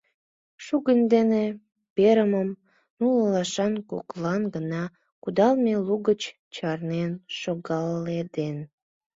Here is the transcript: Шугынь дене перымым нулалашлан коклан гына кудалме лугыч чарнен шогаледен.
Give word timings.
Шугынь 0.65 1.05
дене 1.13 1.43
перымым 1.95 2.49
нулалашлан 2.99 3.73
коклан 3.89 4.41
гына 4.55 4.83
кудалме 5.23 5.73
лугыч 5.87 6.21
чарнен 6.55 7.11
шогаледен. 7.39 8.57